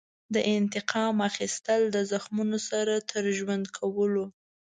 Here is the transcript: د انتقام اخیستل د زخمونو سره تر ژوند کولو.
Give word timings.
د 0.33 0.35
انتقام 0.57 1.15
اخیستل 1.29 1.81
د 1.95 1.97
زخمونو 2.11 2.57
سره 2.69 2.93
تر 3.11 3.23
ژوند 3.37 3.65
کولو. 3.77 4.25